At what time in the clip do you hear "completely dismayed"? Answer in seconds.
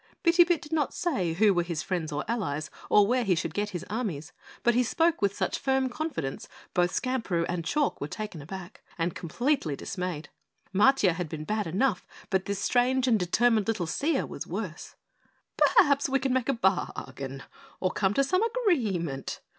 9.13-10.29